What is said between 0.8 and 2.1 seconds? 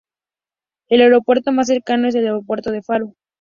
El aeropuerto más cercano